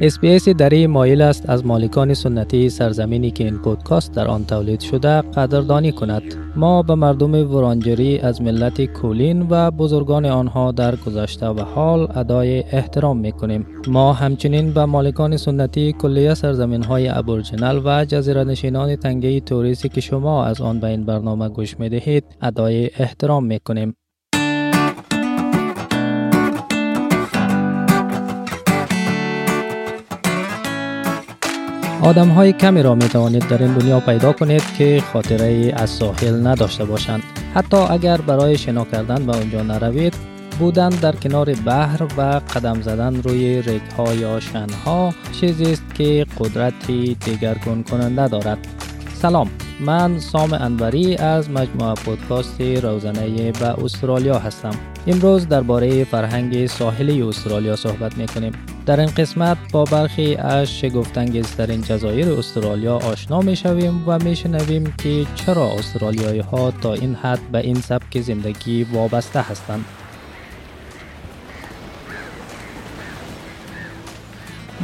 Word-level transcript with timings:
SBS 0.00 0.48
دری 0.48 0.86
مایل 0.86 1.22
است 1.22 1.50
از 1.50 1.66
مالکان 1.66 2.14
سنتی 2.14 2.70
سرزمینی 2.70 3.30
که 3.30 3.44
این 3.44 3.58
پودکاست 3.58 4.14
در 4.14 4.26
آن 4.26 4.44
تولید 4.44 4.80
شده 4.80 5.20
قدردانی 5.20 5.92
کند. 5.92 6.22
ما 6.56 6.82
به 6.82 6.94
مردم 6.94 7.54
ورانجری 7.54 8.18
از 8.18 8.42
ملت 8.42 8.80
کولین 8.80 9.46
و 9.50 9.70
بزرگان 9.70 10.26
آنها 10.26 10.72
در 10.72 10.96
گذشته 10.96 11.46
و 11.46 11.60
حال 11.60 12.08
ادای 12.14 12.64
احترام 12.72 13.18
می 13.18 13.32
کنیم 13.32 13.66
ما 13.88 14.12
همچنین 14.12 14.72
به 14.72 14.84
مالکان 14.84 15.36
سنتی 15.36 15.92
کلیه 15.92 16.34
سرزمین 16.34 16.82
های 16.82 17.08
Aboriginal 17.08 17.82
و 17.84 18.04
جزیره 18.04 18.44
نشینان 18.44 18.96
تنگه 18.96 19.40
توریسی 19.40 19.88
که 19.88 20.00
شما 20.00 20.44
از 20.44 20.60
آن 20.60 20.80
به 20.80 20.86
این 20.86 21.04
برنامه 21.04 21.48
گوش 21.48 21.80
می 21.80 21.88
دهید 21.88 22.24
ادای 22.42 22.90
احترام 22.98 23.44
می 23.44 23.58
کنیم 23.60 23.96
آدم 32.06 32.28
های 32.28 32.52
کمی 32.52 32.82
را 32.82 32.94
می 32.94 33.08
توانید 33.08 33.48
در 33.48 33.62
این 33.62 33.74
دنیا 33.74 34.00
پیدا 34.00 34.32
کنید 34.32 34.62
که 34.78 35.02
خاطره 35.12 35.72
از 35.76 35.90
ساحل 35.90 36.46
نداشته 36.46 36.84
باشند. 36.84 37.22
حتی 37.54 37.76
اگر 37.76 38.16
برای 38.16 38.58
شنا 38.58 38.84
کردن 38.84 39.26
به 39.26 39.36
اونجا 39.36 39.62
نروید، 39.62 40.14
بودن 40.58 40.88
در 40.88 41.12
کنار 41.12 41.54
بحر 41.54 42.02
و 42.18 42.22
قدم 42.54 42.82
زدن 42.82 43.22
روی 43.22 43.62
ها 43.98 44.14
یا 44.14 44.40
شنها 44.40 45.14
چیزی 45.40 45.72
است 45.72 45.94
که 45.94 46.26
قدرتی 46.38 47.16
دیگرگون 47.24 47.82
کننده 47.82 48.28
دارد. 48.28 48.58
سلام 49.14 49.50
من 49.80 50.18
سام 50.18 50.52
انوری 50.52 51.16
از 51.16 51.50
مجموعه 51.50 51.94
پودکاست 51.94 52.60
روزنه 52.60 53.52
به 53.52 53.84
استرالیا 53.84 54.38
هستم 54.38 54.74
امروز 55.08 55.48
درباره 55.48 56.04
فرهنگ 56.04 56.66
ساحلی 56.66 57.22
استرالیا 57.22 57.76
صحبت 57.76 58.18
می 58.18 58.26
کنیم 58.26 58.52
در 58.86 59.00
این 59.00 59.10
قسمت 59.16 59.56
با 59.72 59.84
برخی 59.84 60.36
از 60.36 60.78
شگفتانگیزترین 60.78 61.82
جزایر 61.82 62.32
استرالیا 62.32 62.96
آشنا 62.96 63.40
می 63.40 63.56
شویم 63.56 64.02
و 64.06 64.18
می 64.18 64.36
شنویم 64.36 64.94
که 64.98 65.26
چرا 65.34 65.70
استرالیایی 65.70 66.40
ها 66.40 66.70
تا 66.70 66.94
این 66.94 67.14
حد 67.14 67.40
به 67.52 67.58
این 67.58 67.74
سبک 67.74 68.20
زندگی 68.20 68.84
وابسته 68.84 69.40
هستند. 69.40 69.84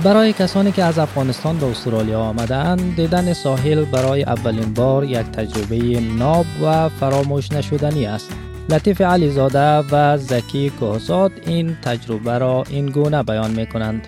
برای 0.05 0.33
کسانی 0.33 0.73
که 0.73 0.85
از 0.85 0.99
افغانستان 0.99 1.59
به 1.59 1.67
استرالیا 1.67 2.21
آمدند 2.21 2.97
دیدن 2.97 3.33
ساحل 3.33 3.85
برای 3.85 4.23
اولین 4.23 4.75
بار 4.75 5.05
یک 5.05 5.17
تجربه 5.19 6.01
ناب 6.01 6.47
و 6.63 6.89
فراموش 6.89 7.53
نشدنی 7.53 8.07
است. 8.07 8.52
لطیف 8.73 9.01
علیزاده 9.01 9.79
و 9.79 10.19
زکی 10.19 10.71
کوهزاد 10.71 11.33
این 11.47 11.77
تجربه 11.83 12.39
را 12.39 12.65
این 12.71 12.87
گونه 12.87 13.23
بیان 13.23 13.51
می 13.51 13.67
کنند 13.67 14.07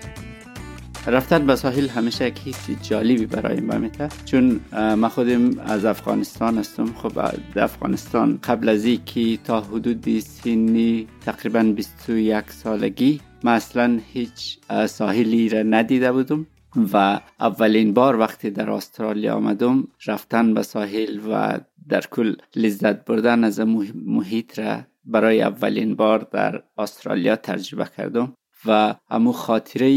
رفتن 1.07 1.45
به 1.45 1.55
ساحل 1.55 1.87
همیشه 1.87 2.27
یک 2.27 2.39
حس 2.39 2.69
جالبی 2.89 3.25
برای 3.25 3.59
ما 3.59 3.77
میته 3.77 4.09
چون 4.25 4.59
ما 4.97 5.09
خودم 5.09 5.59
از 5.59 5.85
افغانستان 5.85 6.57
هستم. 6.57 6.85
خب 6.85 7.19
افغانستان 7.55 8.39
قبل 8.43 8.69
از 8.69 8.87
که 9.05 9.37
تا 9.43 9.61
حدود 9.61 10.19
سنی 10.19 11.07
تقریبا 11.25 11.63
21 11.63 12.51
سالگی 12.51 13.21
ما 13.43 13.51
اصلا 13.51 13.99
هیچ 14.13 14.57
ساحلی 14.87 15.49
را 15.49 15.63
ندیده 15.63 16.11
بودم. 16.11 16.45
و 16.93 17.19
اولین 17.39 17.93
بار 17.93 18.19
وقتی 18.19 18.49
در 18.49 18.71
استرالیا 18.71 19.35
آمدم 19.35 19.87
رفتن 20.05 20.53
به 20.53 20.63
ساحل 20.63 21.19
و 21.29 21.59
در 21.89 22.01
کل 22.01 22.35
لذت 22.55 23.05
بردن 23.05 23.43
از 23.43 23.59
محیط 23.95 24.59
را 24.59 24.81
برای 25.05 25.41
اولین 25.41 25.95
بار 25.95 26.27
در 26.31 26.63
استرالیا 26.77 27.35
تجربه 27.35 27.89
کردم 27.97 28.33
و 28.65 28.95
امو 29.09 29.31
خاطره 29.31 29.89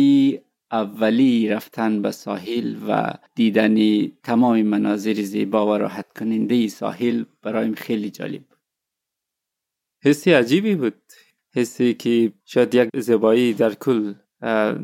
اولی 0.73 1.49
رفتن 1.49 2.03
به 2.03 2.11
ساحل 2.11 2.77
و 2.89 3.15
دیدن 3.35 4.07
تمام 4.07 4.63
مناظر 4.63 5.15
زیبا 5.15 5.67
و 5.67 5.79
راحت 5.79 6.19
کننده 6.19 6.69
ساحل 6.69 7.25
برایم 7.43 7.75
خیلی 7.75 8.11
جالب 8.11 8.43
بود. 8.43 8.59
حسی 10.05 10.33
عجیبی 10.33 10.75
بود. 10.75 11.03
حسی 11.55 11.95
که 11.95 12.33
شاید 12.45 12.75
یک 12.75 12.89
زیبایی 12.97 13.53
در 13.53 13.75
کل 13.75 14.15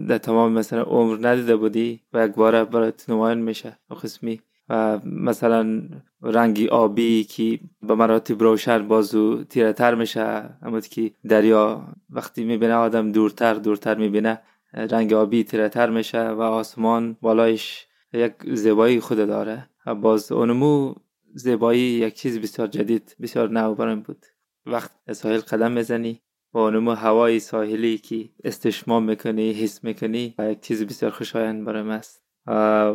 در 0.09 0.19
تمام 0.19 0.53
مثلا 0.53 0.83
عمر 0.83 1.29
ندیده 1.29 1.57
بودی 1.57 2.01
و 2.13 2.27
یک 2.27 2.35
بار 2.35 2.65
برات 2.65 3.11
نمایان 3.11 3.39
میشه 3.39 3.79
قسمی. 4.03 4.41
و 4.69 5.01
مثلا 5.05 5.83
رنگی 6.23 6.69
آبی 6.69 7.25
که 7.25 7.61
به 7.83 7.95
مراتب 7.95 8.43
روشن 8.43 8.89
بازو 8.89 9.45
تیره 9.45 9.73
تر 9.73 9.95
میشه 9.95 10.59
اما 10.63 10.81
که 10.81 11.11
دریا 11.29 11.95
وقتی 12.11 12.45
می‌بینه 12.45 12.75
آدم 12.75 13.13
دورتر 13.13 13.55
دورتر 13.55 13.95
می‌بینه 13.95 14.41
رنگ 14.73 15.13
آبی 15.13 15.45
تیره 15.45 15.69
تر 15.69 15.91
میشه 15.91 16.29
و 16.29 16.41
آسمان 16.41 17.17
بالایش 17.21 17.87
یک 18.13 18.33
زیبایی 18.53 19.01
خود 19.01 19.19
داره. 19.19 19.69
و 19.87 19.95
باز 19.95 20.33
اونمو 20.33 20.95
زیبایی 21.35 21.81
یک 21.81 22.15
چیز 22.15 22.41
بسیار 22.41 22.69
جدید 22.69 23.17
بسیار 23.21 23.49
نو 23.51 23.75
بود. 23.75 24.27
وقت 24.67 25.13
ساحل 25.13 25.41
قدم 25.41 25.73
می‌زنی 25.73 26.21
با 26.55 26.65
اونمو 26.65 26.91
هوای 26.91 27.41
ساحلی 27.41 27.99
که 27.99 28.29
استشمام 28.45 29.05
می‌کنی 29.05 29.53
حس 29.53 29.85
می‌کنی 29.85 30.35
و 30.39 30.51
یک 30.51 30.61
چیز 30.61 30.83
بسیار 30.83 31.11
خوشایند 31.11 31.65
برایم 31.65 31.91
است. 31.91 32.23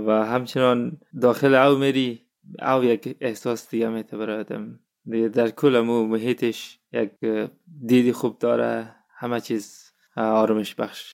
و 0.07 0.25
همچنان 0.25 0.97
داخل 1.21 1.55
او 1.55 1.77
میری 1.77 2.21
او 2.61 2.83
یک 2.83 3.17
احساس 3.21 3.69
دیگه 3.69 3.89
میته 3.89 4.17
برای 4.17 4.43
در 5.29 5.49
کل 5.49 5.75
امو 5.75 6.07
محیطش 6.07 6.79
یک 6.93 7.11
دیدی 7.85 8.11
خوب 8.11 8.37
داره 8.39 8.95
همه 9.17 9.39
چیز 9.39 9.91
آرامش 10.15 10.75
بخش. 10.75 11.11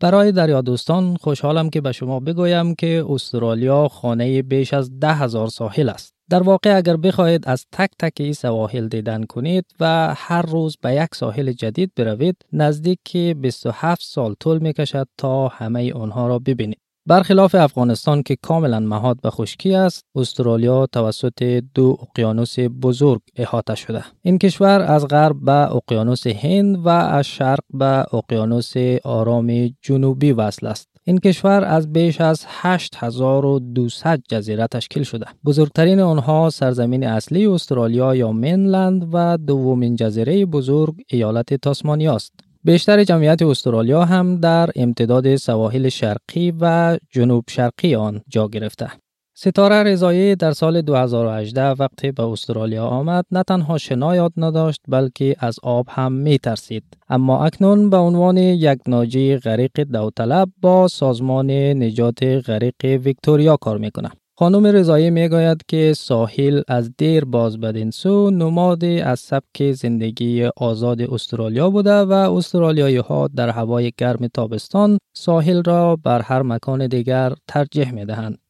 برای 0.00 0.32
دریا 0.32 0.60
دوستان 0.60 1.16
خوشحالم 1.16 1.70
که 1.70 1.80
به 1.80 1.92
شما 1.92 2.20
بگویم 2.20 2.74
که 2.74 3.04
استرالیا 3.08 3.88
خانه 3.88 4.42
بیش 4.42 4.74
از 4.74 5.00
ده 5.00 5.14
هزار 5.14 5.48
ساحل 5.48 5.88
است. 5.88 6.14
در 6.32 6.42
واقع 6.42 6.76
اگر 6.76 6.96
بخواهید 6.96 7.48
از 7.48 7.66
تک 7.72 7.90
تک 7.98 8.12
این 8.20 8.32
سواحل 8.32 8.88
دیدن 8.88 9.24
کنید 9.24 9.64
و 9.80 10.14
هر 10.16 10.42
روز 10.42 10.76
به 10.82 10.94
یک 10.94 11.14
ساحل 11.14 11.52
جدید 11.52 11.92
بروید 11.96 12.36
نزدیک 12.52 13.16
27 13.16 14.02
سال 14.02 14.34
طول 14.40 14.58
می 14.58 14.72
کشد 14.72 15.08
تا 15.18 15.48
همه 15.48 15.92
آنها 15.92 16.26
را 16.26 16.38
ببینید. 16.38 16.78
برخلاف 17.06 17.54
افغانستان 17.54 18.22
که 18.22 18.36
کاملا 18.42 18.80
مهاد 18.80 19.20
به 19.20 19.30
خشکی 19.30 19.74
است 19.74 20.04
استرالیا 20.14 20.86
توسط 20.86 21.62
دو 21.74 21.96
اقیانوس 22.02 22.58
بزرگ 22.58 23.20
احاطه 23.36 23.74
شده 23.74 24.04
این 24.22 24.38
کشور 24.38 24.80
از 24.80 25.06
غرب 25.06 25.36
به 25.40 25.76
اقیانوس 25.76 26.26
هند 26.26 26.86
و 26.86 26.88
از 26.88 27.26
شرق 27.26 27.64
به 27.74 28.14
اقیانوس 28.14 28.72
آرام 29.04 29.70
جنوبی 29.82 30.32
وصل 30.32 30.66
است 30.66 30.91
این 31.04 31.18
کشور 31.18 31.64
از 31.64 31.92
بیش 31.92 32.20
از 32.20 32.44
8200 32.48 34.16
جزیره 34.28 34.66
تشکیل 34.66 35.02
شده. 35.02 35.26
بزرگترین 35.44 36.00
آنها 36.00 36.50
سرزمین 36.50 37.04
اصلی 37.04 37.46
استرالیا 37.46 38.14
یا 38.14 38.32
مینلند 38.32 39.08
و 39.12 39.38
دومین 39.46 39.96
جزیره 39.96 40.46
بزرگ 40.46 40.94
ایالت 41.08 41.54
تاسمانیا 41.54 42.14
است. 42.14 42.32
بیشتر 42.64 43.04
جمعیت 43.04 43.42
استرالیا 43.42 44.04
هم 44.04 44.36
در 44.40 44.70
امتداد 44.76 45.36
سواحل 45.36 45.88
شرقی 45.88 46.52
و 46.60 46.98
جنوب 47.10 47.44
شرقی 47.48 47.94
آن 47.94 48.20
جا 48.28 48.48
گرفته. 48.48 49.01
ستاره 49.34 49.82
رضایی 49.82 50.36
در 50.36 50.52
سال 50.52 50.82
2018 50.82 51.62
وقتی 51.62 52.12
به 52.12 52.22
استرالیا 52.22 52.86
آمد 52.86 53.24
نه 53.30 53.42
تنها 53.42 53.78
شنا 53.78 54.16
یاد 54.16 54.32
نداشت 54.36 54.80
بلکه 54.88 55.36
از 55.38 55.56
آب 55.62 55.86
هم 55.90 56.12
می 56.12 56.38
ترسید. 56.38 56.84
اما 57.08 57.44
اکنون 57.44 57.90
به 57.90 57.96
عنوان 57.96 58.36
یک 58.36 58.78
ناجی 58.86 59.36
غریق 59.36 59.72
داوطلب 59.72 60.48
با 60.62 60.88
سازمان 60.88 61.50
نجات 61.50 62.22
غریق 62.22 62.84
ویکتوریا 62.84 63.56
کار 63.56 63.78
می‌کنه. 63.78 64.10
خانم 64.38 64.66
رضایی 64.66 65.10
می‌گوید 65.10 65.62
که 65.68 65.92
ساحل 65.96 66.62
از 66.68 66.90
دیر 66.98 67.24
باز 67.24 67.60
بدین 67.60 67.90
سو 67.90 68.30
نماد 68.30 68.84
از 68.84 69.20
سبک 69.20 69.72
زندگی 69.72 70.44
آزاد 70.56 71.02
استرالیا 71.02 71.70
بوده 71.70 71.94
و 71.94 72.12
استرالیایی 72.12 72.96
ها 72.96 73.28
در 73.28 73.48
هوای 73.48 73.92
گرم 73.98 74.26
تابستان 74.26 74.98
ساحل 75.16 75.62
را 75.62 75.96
بر 75.96 76.20
هر 76.22 76.42
مکان 76.42 76.86
دیگر 76.86 77.32
ترجیح 77.48 77.92
می 77.92 78.04
دهند. 78.04 78.41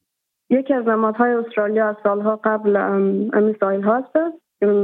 یکی 0.53 0.73
از 0.73 0.87
نمادهای 0.87 1.33
استرالیا 1.33 1.89
از 1.89 1.95
سالها 2.03 2.39
قبل 2.43 2.75
امی 3.33 3.55
ساحل 3.59 3.81
هاست 3.81 4.17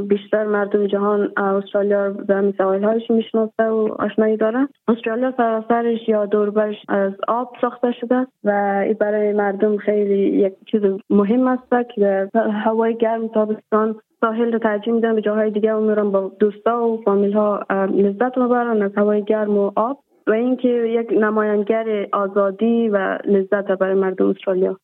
بیشتر 0.07 0.44
مردم 0.44 0.88
جهان 0.88 1.31
استرالیا 1.38 2.10
به 2.10 2.36
همین 2.36 2.54
سواحل 2.57 2.83
هایش 2.83 3.12
می‌شناسه 3.12 3.63
و 3.63 3.95
آشنایی 4.00 4.38
داره 4.38 4.68
استرالیا 4.88 5.33
سراسرش 5.38 6.10
یا 6.10 6.25
دوربرش 6.25 6.75
از 6.88 7.13
آب 7.27 7.56
ساخته 7.62 7.92
شده 7.92 8.27
و 8.44 8.81
این 8.86 8.94
برای 8.94 9.33
مردم 9.33 9.77
خیلی 9.77 10.38
یک 10.38 10.54
چیز 10.71 10.81
مهم 11.10 11.48
است 11.48 11.95
که 11.95 12.30
هوای 12.36 12.98
گرم 12.98 13.27
تابستان 13.27 13.95
ساحل 14.21 14.51
رو 14.51 14.60
ترجیح 14.60 14.94
میدن 14.94 15.16
به 15.16 15.21
جاهای 15.21 15.51
دیگه 15.51 15.74
و 15.74 15.80
میرن 15.80 16.12
با 16.12 16.31
دوستا 16.39 16.88
و 16.88 17.01
فامیل 17.01 17.33
ها 17.33 17.66
لذت 17.69 18.38
می‌برن 18.38 18.81
از 18.81 18.92
هوای 18.98 19.24
گرم 19.24 19.57
و 19.57 19.71
آب. 19.75 20.00
و 20.27 20.31
اینکه 20.31 20.68
یک 20.69 21.07
نمایانگر 21.12 22.07
آزادی 22.13 22.89
و 22.89 23.18
لذت 23.25 23.68
برای 23.68 23.95
مردم 23.95 24.30
استرالیا. 24.30 24.77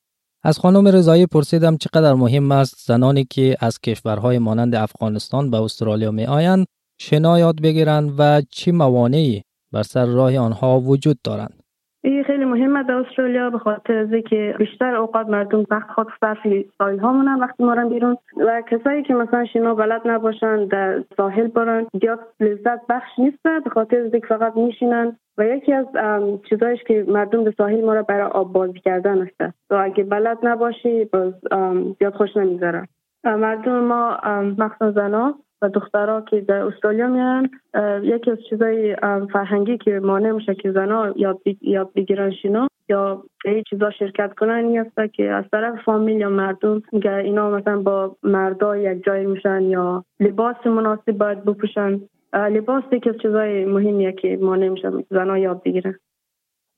از 0.45 0.59
خانم 0.59 0.87
رضایی 0.87 1.25
پرسیدم 1.25 1.77
چقدر 1.77 2.13
مهم 2.13 2.51
است 2.51 2.75
زنانی 2.87 3.27
که 3.29 3.57
از 3.59 3.79
کشورهای 3.79 4.39
مانند 4.39 4.75
افغانستان 4.75 5.51
به 5.51 5.57
استرالیا 5.61 6.11
می 6.11 6.25
آیند 6.25 6.65
شنا 7.01 7.39
یاد 7.39 7.61
بگیرند 7.61 8.13
و 8.17 8.41
چی 8.49 8.71
موانعی 8.71 9.41
بر 9.71 9.83
سر 9.83 10.05
راه 10.05 10.37
آنها 10.37 10.79
وجود 10.79 11.19
دارند. 11.23 11.64
خیلی 12.45 12.59
مهمه 12.59 12.83
در 12.83 12.93
استرالیا 12.93 13.49
به 13.49 13.59
خاطر 13.59 14.21
که 14.21 14.55
بیشتر 14.57 14.95
اوقات 14.95 15.27
مردم 15.27 15.65
وقت 15.71 15.89
خود 15.89 16.07
صرف 16.21 16.37
ساحل 16.77 16.99
ها 16.99 17.13
مونن 17.13 17.39
وقتی 17.39 17.63
مارن 17.63 17.89
بیرون 17.89 18.17
و 18.37 18.61
کسایی 18.71 19.03
که 19.03 19.13
مثلا 19.13 19.45
شنا 19.45 19.75
بلد 19.75 20.01
نباشن 20.05 20.65
در 20.65 21.03
ساحل 21.17 21.47
برن 21.47 21.87
زیاد 22.01 22.19
لذت 22.39 22.87
بخش 22.89 23.19
نیست 23.19 23.43
به 23.43 23.69
خاطر 23.69 24.09
که 24.09 24.27
فقط 24.29 24.57
میشینن 24.57 25.17
و 25.37 25.45
یکی 25.45 25.73
از 25.73 25.85
چیزایش 26.49 26.83
که 26.83 27.05
مردم 27.07 27.43
به 27.43 27.53
ساحل 27.57 27.85
ما 27.85 27.93
را 27.93 28.01
برای 28.01 28.31
آب 28.31 28.53
بازی 28.53 28.79
کردن 28.79 29.21
است. 29.21 29.53
تو 29.69 29.75
اگه 29.75 30.03
بلد 30.03 30.37
نباشی 30.43 31.05
باز 31.05 31.33
زیاد 31.99 32.13
خوش 32.13 32.37
نمی‌ذاره 32.37 32.87
مردم 33.23 33.79
ما 33.79 34.17
مخصوصا 34.57 34.91
زنا 34.91 35.35
و 35.61 35.69
دخترها 35.69 36.21
که 36.21 36.41
در 36.41 36.61
استرالیا 36.61 37.07
میان 37.07 37.49
یکی 38.03 38.31
از 38.31 38.37
چیزای 38.49 38.95
فرهنگی 39.33 39.77
که 39.77 39.99
مانع 39.99 40.31
میشه 40.31 40.55
که 40.55 40.71
زنا 40.71 41.13
یاد, 41.15 41.41
یاد 41.61 41.93
بگیرن 41.95 42.31
شنا 42.31 42.67
یا 42.89 43.23
این 43.45 43.63
چیزا 43.69 43.91
شرکت 43.91 44.33
کنن 44.33 44.65
این 44.65 44.79
است 44.79 45.13
که 45.13 45.23
از 45.23 45.45
طرف 45.51 45.83
فامیل 45.85 46.19
یا 46.19 46.29
مردم 46.29 46.81
که 47.03 47.15
اینا 47.15 47.49
مثلا 47.49 47.81
با 47.81 48.15
مردا 48.23 48.77
یک 48.77 49.03
جای 49.03 49.25
میشن 49.25 49.61
یا 49.61 50.05
لباس 50.19 50.67
مناسب 50.67 51.11
باید 51.11 51.45
بپوشن 51.45 52.01
لباس 52.33 52.83
یکی 52.91 53.09
از 53.09 53.15
چیزای 53.21 53.65
مهمیه 53.65 54.11
که 54.11 54.37
مانع 54.41 54.69
میشه 54.69 54.91
زنا 55.09 55.37
یاد 55.37 55.63
بگیرن 55.63 55.95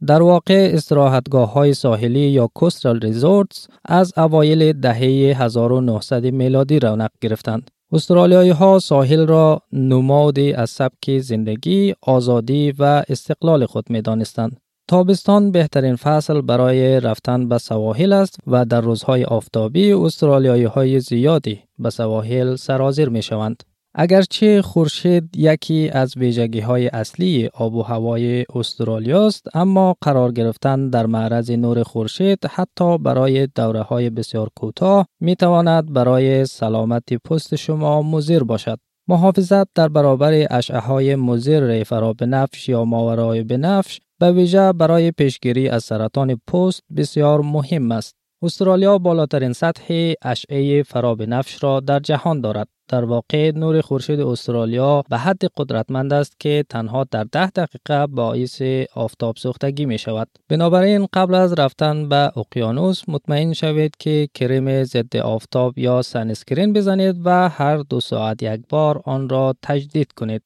در 0.07 0.21
واقع 0.21 0.69
استراحتگاه 0.73 1.53
های 1.53 1.73
ساحلی 1.73 2.19
یا 2.19 2.47
کوستال 2.56 3.00
ریزورتس 3.00 3.68
از 3.85 4.13
اوایل 4.18 4.73
دهه 4.73 5.35
1900 5.41 6.25
میلادی 6.25 6.80
رونق 6.80 7.09
گرفتند. 7.21 7.71
استرالیایی 7.92 8.50
ها 8.50 8.80
ساحل 8.80 9.28
را 9.28 9.62
نمادی 9.74 10.54
از 10.54 10.69
سبک 10.69 11.19
زندگی، 11.19 11.95
آزادی 12.01 12.74
و 12.80 13.04
استقلال 13.10 13.66
خود 13.66 13.89
می 13.89 14.01
دانستند. 14.01 14.60
تابستان 14.88 15.51
بهترین 15.51 15.95
فصل 15.95 16.42
برای 16.42 17.00
رفتن 17.00 17.50
به 17.50 17.57
سواحل 17.57 18.13
است 18.13 18.38
و 18.48 18.66
در 18.66 18.81
روزهای 18.81 19.24
آفتابی 19.24 19.94
استرالیایی 19.94 20.63
های 20.63 21.00
زیادی 21.00 21.60
به 21.80 21.89
سواحل 21.89 22.56
سرازیر 22.56 23.10
می 23.10 23.22
شوند. 23.22 23.63
اگرچه 23.99 24.61
خورشید 24.61 25.38
یکی 25.38 25.89
از 25.89 26.17
ویژگی 26.17 26.59
های 26.59 26.88
اصلی 26.88 27.49
آب 27.53 27.75
و 27.75 27.81
هوای 27.81 28.45
استرالیا 28.55 29.27
است 29.27 29.47
اما 29.53 29.95
قرار 30.01 30.31
گرفتن 30.31 30.89
در 30.89 31.05
معرض 31.05 31.51
نور 31.51 31.83
خورشید 31.83 32.45
حتی 32.45 32.97
برای 32.97 33.47
دوره 33.47 33.81
های 33.81 34.09
بسیار 34.09 34.49
کوتاه 34.55 35.07
می 35.19 35.35
تواند 35.35 35.94
برای 35.94 36.45
سلامت 36.45 37.13
پوست 37.13 37.55
شما 37.55 38.01
مضر 38.01 38.44
باشد 38.44 38.79
محافظت 39.07 39.67
در 39.75 39.88
برابر 39.88 40.47
اشعه 40.49 40.79
های 40.79 41.15
مضر 41.15 41.83
فرا 41.83 42.15
نفش 42.21 42.69
یا 42.69 42.85
ماورای 42.85 43.44
بنفش 43.44 43.99
به 44.19 44.31
ویژه 44.31 44.73
برای 44.73 45.11
پیشگیری 45.11 45.69
از 45.69 45.83
سرطان 45.83 46.41
پوست 46.47 46.83
بسیار 46.97 47.41
مهم 47.41 47.91
است 47.91 48.15
استرالیا 48.44 48.97
بالاترین 48.97 49.53
سطح 49.53 50.13
اشعه 50.21 50.83
فرابنفش 50.83 51.63
را 51.63 51.79
در 51.79 51.99
جهان 51.99 52.41
دارد. 52.41 52.67
در 52.88 53.06
واقع 53.06 53.51
نور 53.51 53.81
خورشید 53.81 54.19
استرالیا 54.19 55.04
به 55.10 55.18
حد 55.18 55.45
قدرتمند 55.57 56.13
است 56.13 56.39
که 56.39 56.66
تنها 56.69 57.04
در 57.12 57.24
ده 57.24 57.50
دقیقه 57.50 58.07
باعث 58.07 58.62
آفتاب 58.95 59.36
سوختگی 59.38 59.86
می 59.86 59.98
شود. 59.98 60.28
بنابراین 60.50 61.07
قبل 61.13 61.36
از 61.36 61.54
رفتن 61.54 62.10
به 62.10 62.31
اقیانوس 62.38 63.04
مطمئن 63.07 63.54
شوید 63.54 63.95
که 64.00 64.30
کرم 64.34 64.84
ضد 64.84 65.18
آفتاب 65.18 65.78
یا 65.78 66.01
sunscreen 66.01 66.74
بزنید 66.74 67.16
و 67.25 67.50
هر 67.50 67.78
دو 67.78 68.00
ساعت 68.00 68.44
یک 68.44 68.62
بار 68.69 69.01
آن 69.06 69.30
را 69.30 69.56
تجدید 69.62 70.12
کنید. 70.12 70.42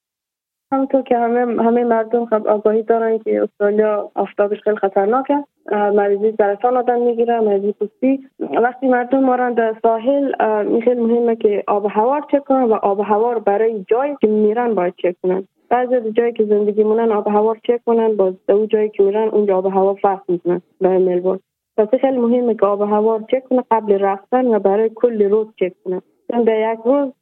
همونطور 0.72 1.02
که 1.02 1.18
همه 1.18 1.62
همه 1.62 1.84
مردم 1.84 2.26
خب 2.26 2.46
آگاهی 2.48 2.82
دارن 2.82 3.18
که 3.18 3.42
استرالیا 3.42 4.10
آفتابش 4.14 4.60
خیلی 4.60 4.76
خطرناکه. 4.76 5.44
مریضی 5.72 6.34
سرطان 6.38 6.76
آدم 6.76 7.02
می‌گیره 7.02 7.40
مریضی 7.40 7.72
پوستی. 7.72 8.28
وقتی 8.40 8.88
مردم 8.88 9.20
مارن 9.20 9.52
در 9.52 9.74
ساحل 9.82 10.32
خیلی 10.80 11.00
مهمه 11.00 11.36
که 11.36 11.64
آب 11.66 11.86
هوا 11.90 12.18
رو 12.18 12.24
چک 12.32 12.44
کنن 12.44 12.62
و 12.62 12.74
آب 12.74 13.00
هوا 13.00 13.32
رو 13.32 13.40
برای 13.40 13.84
جایی 13.88 14.16
که 14.20 14.26
میرن 14.26 14.74
باید 14.74 14.94
چک 14.96 15.16
کنن. 15.22 15.44
بعضی 15.68 16.12
جایی 16.12 16.32
که 16.32 16.44
زندگی 16.44 16.84
مونن 16.84 17.12
آب 17.12 17.28
هوا 17.28 17.52
رو 17.52 17.58
چک 17.62 17.80
کنن 17.86 18.16
باز 18.16 18.34
اون 18.48 18.68
جایی 18.68 18.88
که 18.88 19.02
میرن 19.02 19.28
اونجا 19.28 19.58
آب 19.58 19.66
هوا 19.66 19.94
فرق 19.94 20.22
می‌کنن 20.28 20.62
برای 20.80 20.98
ملبورن. 20.98 21.40
پس 21.76 21.88
خیلی 22.00 22.18
مهمه 22.18 22.54
که 22.54 22.66
آب 22.66 22.80
هوا 22.80 23.16
رو 23.16 23.26
چک 23.30 23.44
کنه 23.44 23.64
قبل 23.70 23.98
رفتن 23.98 24.54
و 24.54 24.58
برای 24.58 24.90
کل 24.94 25.30
روز 25.30 25.46
چک 25.60 25.72
کنن 25.84 26.02
در 26.28 26.72
یک 26.72 26.80
روز 26.84 27.12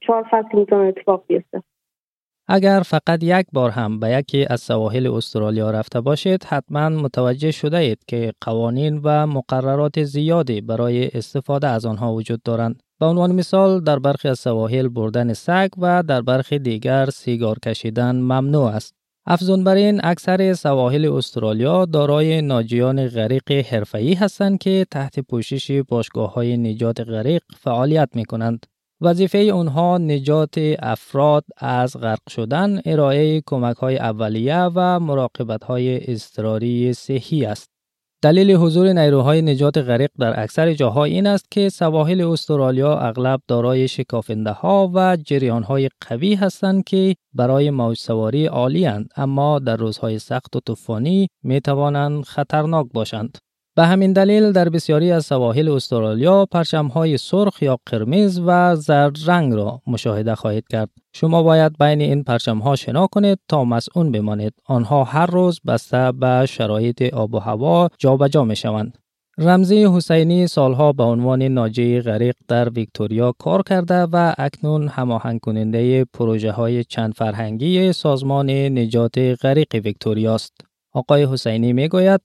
چهار 0.00 0.26
فصل 0.30 0.58
می‌تونه 0.58 0.86
اتفاق 0.86 1.22
بیفته. 1.26 1.62
اگر 2.48 2.82
فقط 2.86 3.22
یک 3.22 3.46
بار 3.52 3.70
هم 3.70 4.00
به 4.00 4.10
یکی 4.10 4.46
از 4.50 4.60
سواحل 4.60 5.06
استرالیا 5.06 5.70
رفته 5.70 6.00
باشید 6.00 6.44
حتما 6.44 6.88
متوجه 6.88 7.50
شده 7.50 7.76
اید 7.76 7.98
که 8.08 8.32
قوانین 8.40 9.00
و 9.04 9.26
مقررات 9.26 10.02
زیادی 10.02 10.60
برای 10.60 11.08
استفاده 11.08 11.68
از 11.68 11.86
آنها 11.86 12.14
وجود 12.14 12.42
دارند. 12.42 12.82
به 13.00 13.06
عنوان 13.06 13.32
مثال 13.32 13.80
در 13.80 13.98
برخی 13.98 14.28
از 14.28 14.38
سواحل 14.38 14.88
بردن 14.88 15.32
سگ 15.32 15.68
و 15.78 16.02
در 16.02 16.22
برخی 16.22 16.58
دیگر 16.58 17.10
سیگار 17.10 17.58
کشیدن 17.58 18.16
ممنوع 18.16 18.64
است. 18.64 18.94
افزون 19.26 19.64
بر 19.64 19.74
این 19.74 20.00
اکثر 20.04 20.54
سواحل 20.54 21.12
استرالیا 21.12 21.84
دارای 21.84 22.42
ناجیان 22.42 23.08
غریق 23.08 23.52
حرفه‌ای 23.52 24.14
هستند 24.14 24.58
که 24.58 24.86
تحت 24.90 25.20
پوشش 25.20 25.70
باشگاه 25.88 26.34
های 26.34 26.56
نجات 26.56 27.00
غریق 27.00 27.42
فعالیت 27.56 28.08
می 28.14 28.24
کنند. 28.24 28.66
وظیفه 29.00 29.38
اونها 29.38 29.98
نجات 29.98 30.54
افراد 30.78 31.44
از 31.56 31.96
غرق 31.96 32.28
شدن، 32.30 32.80
ارائه 32.84 33.42
کمک 33.46 33.76
های 33.76 33.98
اولیه 33.98 34.70
و 34.74 35.00
مراقبت 35.00 35.64
های 35.64 36.10
اضطراری 36.12 36.92
صحی 36.92 37.44
است. 37.44 37.70
دلیل 38.22 38.52
حضور 38.52 38.92
نیروهای 38.92 39.42
نجات 39.42 39.78
غریق 39.78 40.10
در 40.18 40.42
اکثر 40.42 40.74
جاها 40.74 41.04
این 41.04 41.26
است 41.26 41.50
که 41.50 41.68
سواحل 41.68 42.20
استرالیا 42.20 42.98
اغلب 42.98 43.40
دارای 43.48 43.88
شکافنده 43.88 44.50
ها 44.50 44.90
و 44.94 45.16
جریان 45.16 45.62
های 45.62 45.88
قوی 46.08 46.34
هستند 46.34 46.84
که 46.84 47.14
برای 47.34 47.70
موج 47.70 47.98
سواری 47.98 48.46
عالی 48.46 48.88
اما 49.16 49.58
در 49.58 49.76
روزهای 49.76 50.18
سخت 50.18 50.56
و 50.56 50.60
طوفانی 50.60 51.28
می 51.42 51.60
توانند 51.60 52.24
خطرناک 52.24 52.86
باشند. 52.94 53.38
به 53.76 53.86
همین 53.86 54.12
دلیل 54.12 54.52
در 54.52 54.68
بسیاری 54.68 55.12
از 55.12 55.26
سواحل 55.26 55.68
استرالیا 55.68 56.46
های 56.94 57.18
سرخ 57.18 57.62
یا 57.62 57.78
قرمز 57.86 58.40
و 58.46 58.76
زرد 58.76 59.16
رنگ 59.26 59.52
را 59.52 59.80
مشاهده 59.86 60.34
خواهید 60.34 60.64
کرد. 60.68 60.90
شما 61.14 61.42
باید 61.42 61.78
بین 61.78 62.00
این 62.00 62.24
ها 62.64 62.76
شنا 62.76 63.06
کنید 63.06 63.38
تا 63.48 63.64
مسئول 63.64 64.10
بمانید. 64.10 64.52
آنها 64.64 65.04
هر 65.04 65.26
روز 65.26 65.60
بسته 65.66 66.12
به 66.12 66.46
شرایط 66.48 67.14
آب 67.14 67.34
و 67.34 67.38
هوا 67.38 67.88
جابجا 67.98 68.44
می 68.44 68.56
شوند. 68.56 68.98
رمزی 69.38 69.84
حسینی 69.84 70.46
سالها 70.46 70.92
به 70.92 71.02
عنوان 71.02 71.42
ناجی 71.42 72.00
غریق 72.00 72.34
در 72.48 72.68
ویکتوریا 72.68 73.32
کار 73.38 73.62
کرده 73.62 74.02
و 74.02 74.34
اکنون 74.38 74.88
هماهنگ 74.88 75.40
کننده 75.40 76.04
پروژه 76.04 76.52
های 76.52 76.84
چند 76.84 77.14
فرهنگی 77.14 77.92
سازمان 77.92 78.50
نجات 78.50 79.18
غریق 79.18 79.74
ویکتوریا 79.74 80.34
است. 80.34 80.52
آقای 80.92 81.24
حسینی 81.24 81.72
می 81.72 81.88
گوید 81.88 82.20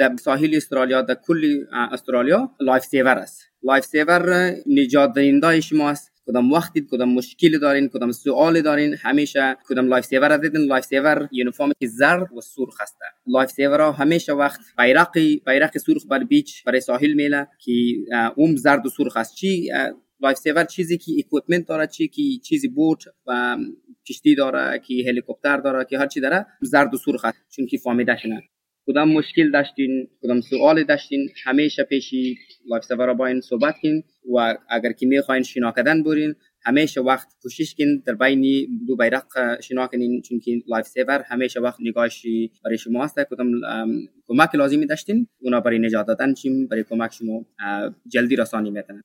در 0.00 0.16
ساحل 0.16 0.56
استرالیا 0.56 1.02
در 1.02 1.14
کل 1.14 1.64
استرالیا 1.92 2.50
lifesaver 2.60 3.18
است. 3.18 3.42
lifesaver 3.62 4.54
نجات 4.66 5.12
دهنده 5.14 5.60
شما 5.60 5.90
است. 5.90 6.12
کدام 6.26 6.52
وقتی 6.52 6.86
کدام 6.90 7.14
مشکلی 7.14 7.58
دارین 7.58 7.88
کدام 7.88 8.12
سوال 8.12 8.60
دارین 8.62 8.94
همیشه 9.02 9.56
کدام 9.68 9.88
lifesaver 9.88 10.36
دیدین؟ 10.36 10.60
lifesaver 10.60 11.28
یونیفرم 11.32 11.72
که 11.80 11.86
زرد 11.86 12.32
و 12.32 12.40
سرخ 12.40 12.80
است. 12.80 12.96
lifesaver 13.26 13.80
همیشه 13.80 14.32
وقت 14.32 14.60
بیرق 14.78 15.18
بیرق 15.46 15.78
سرخ 15.78 16.06
بر 16.10 16.24
beach 16.24 16.64
برای 16.64 16.80
ساحل 16.80 17.12
میله 17.12 17.48
که 17.64 17.72
اون 18.36 18.56
زرد 18.56 18.86
و 18.86 18.88
سرخ 18.88 19.16
است. 19.16 19.34
چی 19.34 19.68
lifesaver 20.22 20.64
چیزی 20.64 20.98
که 20.98 21.12
equipment 21.18 21.66
داره 21.68 21.86
چی 21.86 22.08
که 22.08 22.22
چیزی 22.44 22.68
boat 22.68 23.04
و 23.26 23.56
کشتی 24.08 24.34
داره 24.34 24.78
که 24.78 24.94
هلیکوپتر 25.08 25.56
داره 25.56 25.84
که 25.84 25.98
هر 25.98 26.06
چی 26.06 26.20
داره 26.20 26.46
زرد 26.62 26.94
و 26.94 26.96
سرخ 26.96 27.24
است. 27.24 27.38
چون 27.56 27.66
که 27.66 27.78
فهمیده 27.78 28.16
شنه 28.16 28.42
کدام 28.90 29.12
مشکل 29.12 29.50
داشتین؟ 29.50 30.08
کدام 30.22 30.40
سوال 30.40 30.84
داشتین؟ 30.84 31.28
همیشه 31.44 31.82
پیشی 31.82 32.38
لایف 32.70 32.84
سفر 32.84 33.12
با 33.14 33.26
این 33.26 33.40
صحبت 33.40 33.74
کن 33.82 34.02
و 34.34 34.56
اگر 34.70 34.92
که 34.92 35.06
می‌خواین 35.06 35.42
شنا 35.42 35.72
کردن 35.72 36.02
برین. 36.02 36.34
همیشه 36.64 37.00
وقت 37.00 37.28
کوشش 37.42 37.74
کن 37.74 38.02
در 38.06 38.14
بین 38.14 38.68
دو 38.86 38.96
بیرق 38.96 39.60
شنا 39.60 39.86
کنین 39.86 40.22
چون 40.22 40.40
که 40.40 40.62
لایف 40.68 40.86
سیور 40.86 41.24
همیشه 41.28 41.60
وقت 41.60 41.78
نگاهش 41.80 42.26
برای 42.64 42.78
شما 42.78 43.04
هست 43.04 43.20
کدام 43.30 43.52
کمک 44.28 44.54
لازمی 44.54 44.86
داشتین؟ 44.86 45.26
اونا 45.42 45.60
برای 45.60 45.78
نجات 45.78 46.06
دادن 46.06 46.34
چیم؟ 46.34 46.66
برای 46.66 46.84
کمک 46.84 47.12
شما 47.12 47.44
جلدی 48.06 48.36
رسانی 48.36 48.70
می‌تونن 48.70 49.02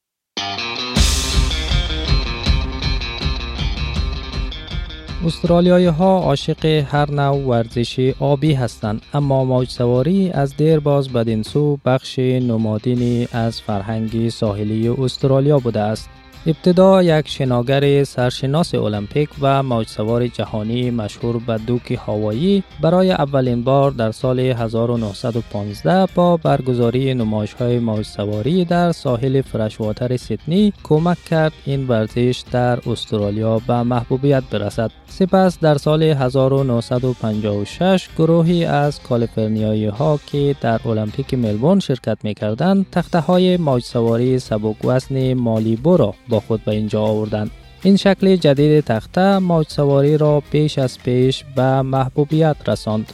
استرالیایی 5.25 5.86
ها 5.86 6.20
عاشق 6.20 6.65
هر 6.65 7.12
نوع 7.12 7.46
ورزش 7.46 8.13
آبی 8.20 8.53
هستند 8.53 9.01
اما 9.13 9.46
موج 9.46 9.70
سواری 9.70 10.32
از 10.32 10.58
دیر 10.58 10.79
باز 10.79 11.10
بدین 11.10 11.44
سو 11.44 11.77
بخش 11.86 12.20
نمادینی 12.20 13.27
از 13.32 13.62
فرهنگ 13.62 14.29
ساحلی 14.29 14.88
استرالیا 14.88 15.60
بوده 15.60 15.79
است. 15.79 16.10
ابتدا 16.48 17.04
یک 17.04 17.28
شناگر 17.28 18.04
سرشناس 18.04 18.75
المپیک 18.75 19.30
و 19.42 19.64
موج 19.64 19.88
سوار 19.88 20.28
جهانی 20.28 20.92
مشهور 20.92 21.38
به 21.38 21.58
دوک 21.58 22.00
هوایی 22.08 22.64
برای 22.82 23.12
اولین 23.12 23.64
بار 23.64 23.92
در 23.92 24.12
سال 24.12 24.40
1915 24.40 26.08
با 26.16 26.38
برگزاری 26.38 27.14
نمایش 27.14 27.54
های 27.54 27.80
موج 27.80 28.06
سواری 28.06 28.66
در 28.66 28.92
ساحل 28.92 29.42
فرشواتر 29.42 30.18
سیدنی 30.18 30.74
کمک 30.84 31.25
کرد 31.25 31.54
این 31.66 31.88
ورزش 31.88 32.44
در 32.52 32.80
استرالیا 32.90 33.60
به 33.60 33.84
محبوبیت 33.84 34.44
برسد. 34.52 34.92
سپس 35.08 35.60
در 35.60 35.78
سال 35.78 36.04
1956 36.04 38.10
گروهی 38.18 38.66
از 38.66 39.02
کالیفرنیایی 39.02 39.86
ها 39.86 40.20
که 40.25 40.56
در 40.62 40.80
المپیک 40.86 41.34
ملبورن 41.34 41.80
شرکت 41.80 42.18
می 42.24 42.34
کردند 42.34 42.86
تخته 42.92 43.20
های 43.20 43.58
موج 43.58 43.84
سواری 43.84 44.40
سبک 44.40 44.86
وزن 44.86 45.34
مالیبو 45.34 45.98
را 45.98 46.14
با 46.30 46.35
خود 46.39 46.65
به 46.65 46.72
اینجا 46.72 47.01
آوردند. 47.01 47.51
این 47.84 47.98
شکل 47.98 48.36
جدید 48.36 48.84
تخته 48.84 49.38
موج 49.38 49.68
سواری 49.70 50.18
را 50.18 50.44
پیش 50.51 50.80
از 50.80 51.00
پیش 51.00 51.44
به 51.56 51.82
محبوبیت 51.82 52.56
رساند. 52.68 53.13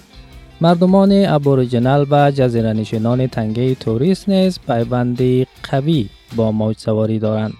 مردمان 0.62 1.26
ابوریجینال 1.26 2.08
و 2.12 2.32
جزیره 2.32 2.74
نشینان 2.74 3.28
تنگه 3.28 3.76
توریست 3.76 4.30
نیز 4.30 4.60
پیوندی 4.68 5.48
قوی 5.64 6.10
با 6.36 6.52
موج 6.52 6.78
سواری 6.78 7.20
دارند. 7.20 7.54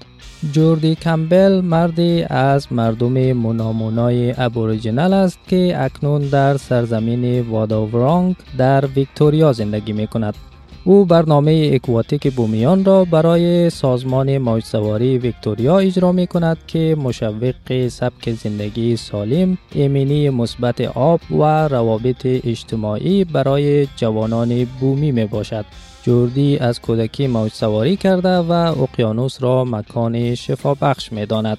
جوردی 0.52 0.96
کمبل 0.96 1.62
مردی 1.62 2.24
از 2.24 2.74
مردم 2.74 3.34
منامونای 3.34 4.34
ابوریجینال 4.38 5.14
است 5.14 5.40
که 5.48 5.76
اکنون 5.78 6.22
در 6.22 6.58
سرزمین 6.58 7.42
واداورانگ 7.42 8.36
در 8.58 8.86
ویکتوریا 8.86 9.54
زندگی 9.54 9.94
می 9.94 10.08
کند. 10.08 10.36
او 10.84 11.06
برنامه 11.06 11.72
اکواتیک 11.74 12.34
بومیان 12.34 12.86
را 12.86 13.06
برای 13.06 13.70
سازمان 13.70 14.38
موج 14.38 14.64
سواری 14.64 15.18
ویکتوریا 15.18 15.78
اجرا 15.80 16.12
می 16.12 16.28
کند 16.28 16.58
که 16.68 16.96
مشوق 17.00 17.88
سبک 17.88 18.32
زندگی 18.32 18.96
سالم، 18.96 19.58
ایمنی 19.72 20.30
مثبت 20.30 20.82
آب 20.82 21.22
و 21.32 21.68
روابط 21.68 22.26
اجتماعی 22.26 23.24
برای 23.24 23.88
جوانان 23.96 24.66
بومی 24.80 25.12
می 25.12 25.26
باشد. 25.26 25.66
جوردی 26.04 26.58
از 26.58 26.82
کودکی 26.82 27.28
موج 27.28 27.52
سواری 27.52 27.96
کرده 27.96 28.38
و 28.38 28.52
اقیانوس 28.52 29.44
را 29.44 29.66
مکان 29.66 30.36
شفا 30.36 30.74
بخش 30.74 31.12
می 31.12 31.26
داند. 31.26 31.58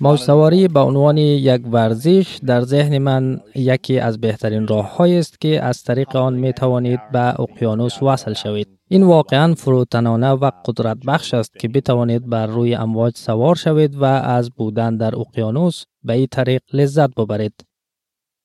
موج 0.00 0.18
سواری 0.18 0.68
به 0.68 0.80
عنوان 0.80 1.16
یک 1.16 1.62
ورزش 1.72 2.38
در 2.46 2.60
ذهن 2.60 2.98
من 2.98 3.40
یکی 3.54 3.98
از 3.98 4.20
بهترین 4.20 4.66
راه 4.66 5.00
است 5.00 5.40
که 5.40 5.62
از 5.62 5.82
طریق 5.82 6.16
آن 6.16 6.34
می 6.34 6.52
توانید 6.52 7.00
به 7.12 7.40
اقیانوس 7.40 8.02
وصل 8.02 8.32
شوید. 8.32 8.68
این 8.88 9.02
واقعا 9.02 9.54
فروتنانه 9.54 10.30
و 10.30 10.50
قدرت 10.64 10.96
بخش 11.06 11.34
است 11.34 11.58
که 11.58 11.68
بتوانید 11.68 12.28
بر 12.28 12.46
روی 12.46 12.74
امواج 12.74 13.16
سوار 13.16 13.54
شوید 13.54 13.96
و 13.96 14.04
از 14.04 14.50
بودن 14.50 14.96
در 14.96 15.16
اقیانوس 15.16 15.84
به 16.04 16.12
این 16.12 16.26
طریق 16.30 16.60
لذت 16.72 17.14
ببرید. 17.14 17.64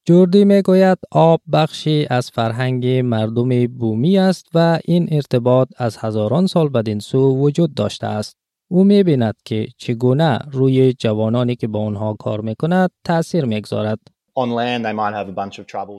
جوردی 0.06 0.46
می 0.46 0.62
گوید 0.62 0.98
آب 1.12 1.42
بخشی 1.54 2.08
از 2.10 2.30
فرهنگ 2.30 2.88
مردم 2.88 3.68
بومی 3.68 4.18
است 4.18 4.46
و 4.54 4.80
این 4.86 5.08
ارتباط 5.12 5.68
از 5.78 5.98
هزاران 5.98 6.48
سال 6.48 6.70
بدین 6.70 7.00
سو 7.00 7.38
وجود 7.38 7.74
داشته 7.74 8.08
است. 8.08 8.43
او 8.68 8.84
می 8.84 9.04
بیند 9.04 9.36
که 9.46 9.68
چگونه 9.78 10.40
روی 10.52 10.94
جوانانی 10.94 11.56
که 11.56 11.68
با 11.68 11.80
آنها 11.80 12.14
کار 12.14 12.42
می 12.42 12.56
کند 12.56 12.90
تأثیر 13.04 13.46
می 13.46 13.62
گذارد. 13.62 14.00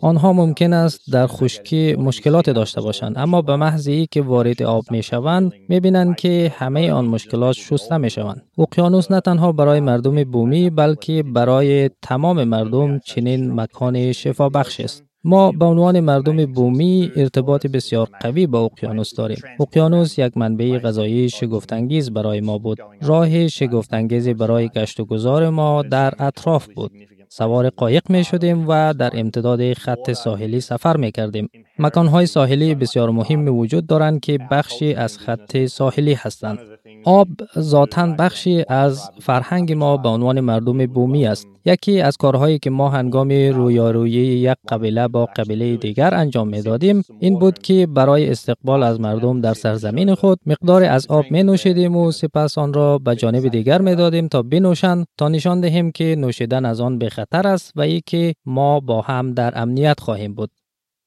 آنها 0.03 0.33
ممکن 0.33 0.73
است 0.73 1.13
در 1.13 1.27
خشکی 1.27 1.95
مشکلات 1.95 2.51
داشته 2.51 2.81
باشند 2.81 3.19
اما 3.19 3.43
به 3.43 3.57
محض 3.57 3.89
که 4.11 4.23
وارد 4.23 4.63
آب 4.63 4.85
می 4.91 5.03
شوند 5.03 5.53
می 5.69 5.81
بینند 5.81 6.17
که 6.17 6.53
همه 6.57 6.93
آن 6.93 7.05
مشکلات 7.05 7.55
شسته 7.55 7.97
می 7.97 8.11
شوند. 8.11 8.43
اقیانوس 8.59 9.11
نه 9.11 9.21
تنها 9.21 9.53
برای 9.53 9.81
مردم 9.81 10.25
بومی 10.25 10.71
بلکه 10.71 11.23
برای 11.23 11.91
تمام 12.03 12.45
مردم 12.45 12.99
چنین 12.99 13.53
مکان 13.53 14.13
شفا 14.13 14.49
بخش 14.49 14.81
است. 14.81 15.04
ما 15.25 15.53
به 15.53 15.65
عنوان 15.65 16.01
مردم 16.01 16.47
بومی 16.47 17.13
ارتباط 17.17 17.67
بسیار 17.67 18.09
قوی 18.21 18.47
با 18.47 18.61
اقیانوس 18.61 19.15
داریم. 19.15 19.39
اقیانوس 19.61 20.19
یک 20.19 20.37
منبع 20.37 20.79
غذایی 20.79 21.29
شگفتانگیز 21.29 22.11
برای 22.11 22.41
ما 22.41 22.59
بود. 22.59 22.79
راه 23.03 23.49
شگفتانگیزی 23.49 24.35
برای 24.35 24.69
گشت 24.69 25.01
و 25.01 25.05
گذار 25.05 25.51
ما 25.51 25.83
در 25.83 26.15
اطراف 26.19 26.67
بود. 26.67 26.91
سوار 27.37 27.71
قایق 27.71 28.11
می 28.11 28.25
شدیم 28.25 28.65
و 28.69 28.95
در 28.95 29.11
امتداد 29.15 29.73
خط 29.73 30.13
ساحلی 30.13 30.61
سفر 30.61 30.97
می 30.97 31.13
کردیم. 31.13 31.49
مکانهای 31.79 32.27
ساحلی 32.27 32.75
بسیار 32.75 33.11
مهم 33.11 33.49
وجود 33.59 33.87
دارند 33.87 34.21
که 34.21 34.39
بخشی 34.51 34.95
از 34.95 35.19
خط 35.19 35.67
ساحلی 35.67 36.15
هستند. 36.15 36.59
آب 37.05 37.29
ذاتا 37.59 38.07
بخشی 38.07 38.65
از 38.69 39.11
فرهنگ 39.21 39.73
ما 39.73 39.97
به 39.97 40.09
عنوان 40.09 40.41
مردم 40.41 40.87
بومی 40.87 41.27
است. 41.27 41.47
یکی 41.67 42.01
از 42.01 42.17
کارهایی 42.17 42.59
که 42.59 42.71
ما 42.71 42.89
هنگام 42.89 43.29
رویارویی 43.31 44.15
یک 44.17 44.57
قبیله 44.69 45.09
با 45.09 45.27
قبیله 45.37 45.77
دیگر 45.77 46.15
انجام 46.15 46.49
می 46.49 46.63
دادیم 46.63 47.03
این 47.21 47.39
بود 47.39 47.59
که 47.59 47.87
برای 47.87 48.31
استقبال 48.31 48.83
از 48.83 49.01
مردم 49.01 49.41
در 49.41 49.55
سرزمین 49.55 50.15
خود 50.15 50.39
مقدار 50.47 50.85
از 50.85 51.07
آب 51.09 51.25
می 51.31 51.43
نوشیدیم 51.43 51.97
و 51.97 52.13
سپس 52.13 52.59
آن 52.59 52.73
را 52.73 52.99
به 52.99 53.17
جانب 53.17 53.49
دیگر 53.49 53.81
می 53.81 53.95
دادیم 53.95 54.29
تا 54.29 54.43
بنوشند 54.43 55.07
تا 55.19 55.29
نشان 55.29 55.61
دهیم 55.61 55.91
که 55.91 56.17
نوشیدن 56.19 56.65
از 56.65 56.81
آن 56.81 56.99
به 56.99 57.09
خطر 57.25 57.49
است 57.49 57.73
و 57.77 57.81
ای 57.81 58.03
که 58.07 58.35
ما 58.47 58.81
با 58.81 59.01
هم 59.01 59.33
در 59.33 59.59
امنیت 59.59 60.01
خواهیم 60.01 60.35
بود. 60.35 60.51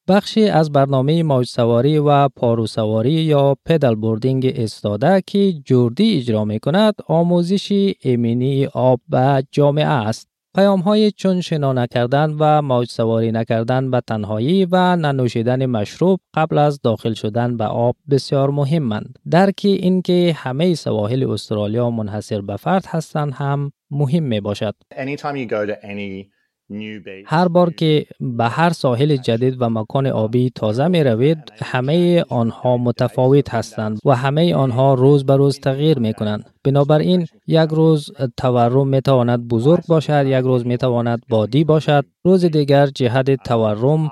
بخشی 0.09 0.47
از 0.47 0.71
برنامه 0.71 1.23
موج 1.23 1.47
سواری 1.47 1.97
و 1.97 2.29
پارو 2.29 2.67
سواری 2.67 3.11
یا 3.11 3.55
paddle 3.65 3.95
boarding 3.95 4.53
استاده 4.55 5.23
که 5.27 5.53
جوردی 5.53 6.17
اجرا 6.17 6.45
می 6.45 6.59
کند 6.59 6.93
آموزشی 7.07 7.95
ایمنی 8.01 8.65
آب 8.65 8.99
و 9.09 9.43
جامعه 9.51 9.85
است. 9.85 10.27
پیام 10.55 10.79
های 10.79 11.11
چون 11.11 11.41
شنا 11.41 11.73
نکردن 11.73 12.35
و 12.39 12.61
موج 12.61 12.89
سواری 12.89 13.31
نکردن 13.31 13.91
به 13.91 14.01
تنهایی 14.07 14.67
و 14.71 14.95
ننوشیدن 14.95 15.65
مشروب 15.65 16.19
قبل 16.33 16.57
از 16.57 16.81
داخل 16.81 17.13
شدن 17.13 17.57
به 17.57 17.65
آب 17.65 17.95
بسیار 18.09 18.49
مهمند. 18.49 19.19
درک 19.31 19.61
اینکه 19.63 20.33
همه 20.37 20.75
سواحل 20.75 21.29
استرالیا 21.29 21.89
منحصر 21.89 22.41
به 22.41 22.55
فرد 22.55 22.85
هستند 22.87 23.33
هم 23.33 23.71
مهم 23.91 24.23
می 24.23 24.39
باشد. 24.39 24.75
هر 27.25 27.47
بار 27.47 27.73
که 27.73 28.05
به 28.19 28.45
هر 28.45 28.69
ساحل 28.69 29.15
جدید 29.15 29.61
و 29.61 29.69
مکان 29.69 30.07
آبی 30.07 30.49
تازه 30.49 30.87
می 30.87 31.03
روید 31.03 31.37
همه 31.61 32.23
آنها 32.29 32.77
متفاوت 32.77 33.53
هستند 33.53 33.99
و 34.05 34.15
همه 34.15 34.55
آنها 34.55 34.93
روز 34.93 35.25
به 35.25 35.35
روز 35.35 35.59
تغییر 35.59 35.99
می 35.99 36.13
کنند 36.13 36.56
بنابراین 36.67 37.27
یک 37.47 37.69
روز 37.69 38.11
تورم 38.37 38.87
می 38.87 39.01
تواند 39.01 39.47
بزرگ 39.47 39.83
باشد 39.87 40.25
یک 40.25 40.43
روز 40.43 40.65
می 40.65 40.77
تواند 40.77 41.19
بادی 41.29 41.63
باشد 41.63 42.05
روز 42.23 42.45
دیگر 42.45 42.85
جهت 42.85 43.43
تورم 43.43 44.11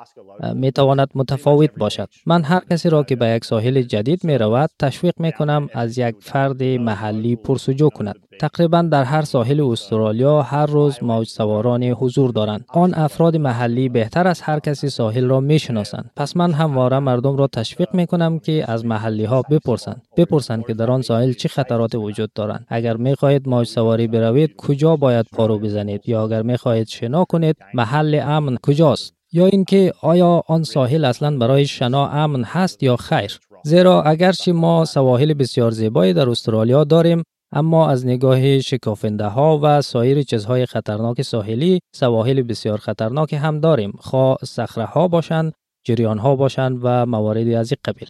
می 0.56 0.72
تواند 0.72 1.08
متفاوت 1.16 1.70
باشد. 1.78 2.08
من 2.26 2.44
هر 2.44 2.62
کسی 2.72 2.90
را 2.90 3.04
که 3.04 3.16
به 3.16 3.28
یک 3.28 3.46
ساحل 3.46 3.82
جدید 3.82 4.24
می 4.24 4.38
رود 4.38 4.70
تشویق 4.80 5.14
می 5.20 5.32
کنم 5.32 5.70
از 5.74 5.98
یک 5.98 6.16
فرد 6.20 6.64
محلی 6.64 7.36
پرسجو 7.36 7.90
کند. 7.90 8.16
تقریبا 8.40 8.82
در 8.82 9.04
هر 9.04 9.22
ساحل 9.22 9.62
استرالیا 9.62 10.42
هر 10.42 10.66
روز 10.66 11.04
موج 11.04 11.28
سواران 11.28 11.84
حضور 11.84 12.32
دارند. 12.32 12.66
آن 12.74 12.94
افراد 12.94 13.38
محلی 13.38 13.90
بهتر 13.90 14.28
از 14.28 14.42
هر 14.42 14.60
کسی 14.60 14.90
ساحل 14.90 15.26
را 15.26 15.40
می 15.40 15.60
شناسند 15.60 16.12
پس 16.16 16.38
من 16.38 16.52
همواره 16.52 17.00
مردم 17.00 17.38
را 17.38 17.48
تشویق 17.48 17.96
می 17.96 18.08
کنم 18.08 18.40
که 18.40 18.72
از 18.72 18.86
محلی 18.86 19.26
ها 19.26 19.42
بپرسند. 19.42 20.02
بپرسند 20.18 20.66
که 20.66 20.74
در 20.74 20.92
آن 20.92 21.02
ساحل 21.02 21.34
چه 21.34 21.50
خطرات 21.50 21.96
وجود 21.96 22.30
دارند. 22.46 22.66
اگر 22.70 22.98
می 22.98 23.16
خواهید 23.16 23.50
موج 23.50 23.68
سواری 23.68 24.08
بروید 24.08 24.56
کجا 24.56 24.96
باید 24.96 25.26
پارو 25.34 25.60
بزنید؟ 25.60 26.10
یا 26.10 26.24
اگر 26.24 26.42
می 26.42 26.58
خواهید 26.58 26.88
شنا 26.88 27.26
کنید 27.26 27.56
محل 27.74 28.20
امن 28.24 28.58
کجاست؟ 28.64 29.14
یا 29.32 29.46
اینکه 29.46 29.94
آیا 30.02 30.44
آن 30.48 30.64
ساحل 30.64 31.06
اصلا 31.06 31.38
برای 31.38 31.66
شنا 31.66 32.08
امن 32.08 32.44
هست 32.44 32.84
یا 32.84 32.96
خیر؟ 32.96 33.40
زیرا 33.64 34.02
اگرچه 34.04 34.54
ما 34.54 34.86
سواحل 34.86 35.34
بسیار 35.34 35.72
زیبایی 35.72 36.14
در 36.14 36.30
استرالیا 36.30 36.84
داریم 36.84 37.24
اما 37.52 37.90
از 37.90 38.06
نگاه 38.06 38.60
شکافنده 38.60 39.26
ها 39.26 39.60
و 39.64 39.82
سایر 39.82 40.24
چیزهای 40.24 40.66
خطرناک 40.66 41.22
ساحلی 41.22 41.80
سواحل 41.96 42.42
بسیار 42.42 42.78
خطرناک 42.78 43.34
هم 43.34 43.60
داریم. 43.60 43.92
خواه 43.98 44.38
صخره 44.44 44.86
ها 44.86 45.08
باشند 45.08 45.54
جریان 45.84 46.18
ها 46.18 46.36
باشند 46.36 46.80
و 46.82 47.06
مواردی 47.06 47.56
از 47.56 47.72
این 47.72 47.78
قبیل. 47.86 48.08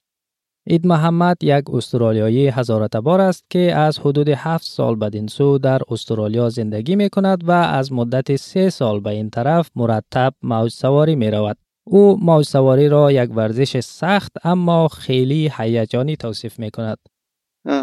اید 0.67 0.87
محمد 0.87 1.37
یک 1.41 1.69
استرالیایی 1.73 2.47
هزارتبار 2.47 3.21
است 3.21 3.45
که 3.49 3.75
از 3.75 3.99
حدود 3.99 4.29
هفت 4.29 4.65
سال 4.65 4.95
بدین 4.95 5.27
سو 5.27 5.57
در 5.57 5.81
استرالیا 5.87 6.49
زندگی 6.49 6.95
می 6.95 7.09
کند 7.09 7.49
و 7.49 7.51
از 7.51 7.93
مدت 7.93 8.35
سه 8.35 8.69
سال 8.69 8.99
به 8.99 9.09
این 9.09 9.29
طرف 9.29 9.69
مرتب 9.75 10.33
موج 10.41 10.71
سواری 10.71 11.15
می 11.15 11.31
رود. 11.31 11.57
او 11.83 12.17
موج 12.21 12.45
سواری 12.45 12.89
را 12.89 13.11
یک 13.11 13.29
ورزش 13.35 13.79
سخت 13.79 14.31
اما 14.43 14.87
خیلی 14.87 15.51
هیجانی 15.57 16.15
توصیف 16.15 16.59
می 16.59 16.71
کند. 16.71 16.97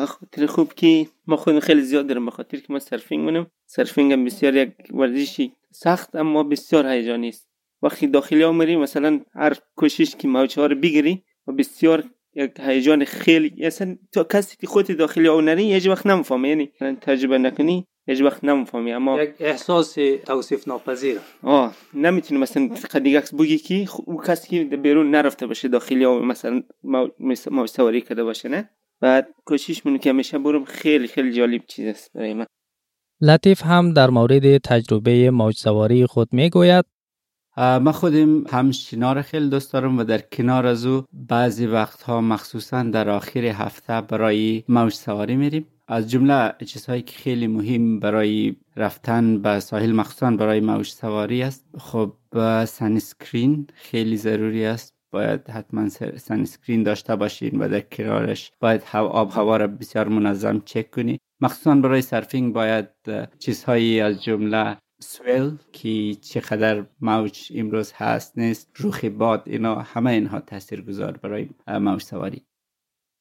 خاطر 0.07 0.47
خوب 0.47 0.73
که 0.73 1.07
ما 1.27 1.37
خود 1.37 1.61
خیلی 1.61 1.83
زیاد 1.83 2.07
دارم 2.07 2.27
بخاطر 2.27 2.57
که 2.57 2.73
ما 2.73 2.79
سرفینگ 2.79 3.31
منم 3.31 3.47
سرفینگ 3.67 4.13
هم 4.13 4.25
بسیار 4.25 4.57
یک 4.57 4.75
ورزشی 4.95 5.53
سخت 5.71 6.17
اما 6.17 6.43
بسیار 6.43 6.87
هیجانی 6.87 7.29
است 7.29 7.49
وقتی 7.83 8.07
داخلی 8.07 8.43
ها 8.43 8.53
مثلا 8.53 9.21
هر 9.35 9.57
کوشش 9.77 10.17
که 10.17 10.29
موج 10.29 10.59
ها 10.59 10.67
رو 10.67 10.77
بگیری 10.77 11.25
و 11.47 11.53
بسیار 11.53 12.05
یک 12.35 12.51
هیجان 12.61 13.05
خیلی 13.05 13.67
اصلا 13.67 13.97
تو 14.13 14.25
کسی 14.25 14.57
که 14.61 14.67
خودت 14.67 14.93
داخلی 14.93 15.29
او 15.29 15.41
نری 15.41 15.75
هیچ 15.75 15.87
وقت 15.87 16.07
نمی‌فهمی. 16.07 16.49
یعنی 16.49 16.71
تجربه 17.01 17.39
نکنی 17.39 17.87
هیچ 18.07 18.21
وقت 18.21 18.45
نمی‌فهمی. 18.45 18.93
اما 18.93 19.23
یک 19.23 19.35
احساس 19.41 19.95
توصیف 20.27 20.69
ناپذیر 20.69 21.19
آه 21.43 21.75
نمی‌تونی 21.95 22.41
مثلا 22.41 22.71
دیگه 23.03 23.23
بگی 23.39 23.59
که 23.59 23.89
او 24.07 24.23
کسی 24.23 24.49
که 24.49 24.77
بیرون 24.77 25.11
نرفته 25.11 25.47
باشه 25.47 25.69
داخلی 25.69 26.05
او 26.05 26.19
مثلا 26.19 26.63
موج 27.51 27.69
سواری 27.69 28.01
کرده 28.01 28.25
باشه 28.25 28.49
نه؟ 28.49 28.71
بعد 29.01 29.29
کوشش 29.45 29.87
منو 29.87 29.99
که 29.99 30.13
میشه 30.13 30.39
برم. 30.39 30.65
خیلی 30.65 31.07
خیلی 31.07 31.33
جالب 31.33 31.63
چیز 31.67 31.87
است 31.87 32.11
برای 32.15 32.35
من. 32.35 32.47
لطیف 33.21 33.63
هم 33.63 33.93
در 33.93 34.11
مورد 34.11 34.59
تجربه 34.59 35.31
موج 35.31 35.55
سواری 35.55 36.07
خود 36.07 36.29
می‌گوید. 36.33 36.85
من 37.57 37.93
خودم 37.93 38.45
هم 38.47 38.71
شنار 38.71 39.23
خیلی 39.23 39.49
دوست 39.49 39.73
دارم 39.73 39.99
و 39.99 40.05
در 40.05 40.19
کنار 40.19 40.67
از 40.67 40.87
او 40.87 41.05
بعضی 41.13 41.67
وقتها 41.67 42.21
مخصوصا 42.21 42.83
در 42.83 43.09
آخر 43.09 43.45
هفته 43.45 44.01
برای 44.01 44.65
موج 44.69 44.93
سواری 44.93 45.37
میریم. 45.37 45.67
از 45.89 46.11
جمله 46.11 46.55
چیزهایی 46.67 47.03
که 47.03 47.19
خیلی 47.19 47.47
مهم 47.47 48.01
برای 48.01 48.57
رفتن 48.77 49.43
به 49.43 49.61
ساحل 49.61 49.93
مخصوصا 49.93 50.31
برای 50.31 50.61
موج 50.61 50.87
سواری 50.87 51.43
است. 51.43 51.67
خب 51.79 52.13
sunscreen 52.65 53.67
خیلی 53.75 54.17
ضروری 54.17 54.65
است. 54.65 54.95
باید 55.11 55.51
حتما 55.51 55.89
sunscreen 56.17 56.83
داشته 56.83 57.17
باشین 57.17 57.59
و 57.59 57.69
در 57.69 57.81
کنارش 57.81 58.53
باید 58.61 58.83
آب 58.95 59.31
هوا 59.31 59.57
را 59.57 59.67
بسیار 59.67 60.09
منظم 60.09 60.63
چک 60.65 60.91
کنی. 60.91 61.19
مخصوصا 61.41 61.75
برای 61.75 62.03
surfing 62.03 62.53
باید 62.53 62.89
چیزهایی 63.39 64.01
از 64.01 64.23
جمله 64.23 64.77
سویل 65.03 65.57
که 65.73 66.15
چقدر 66.15 66.85
موج 67.01 67.53
امروز 67.55 67.93
هست 67.95 68.39
نیست 68.39 68.71
روخ 68.77 69.05
باد 69.05 69.43
اینا 69.47 69.75
همه 69.75 70.11
اینها 70.11 70.41
تاثیر 70.41 70.83
گذار 70.83 71.17
برای 71.17 71.49
موج 71.69 72.03
سواری 72.03 72.43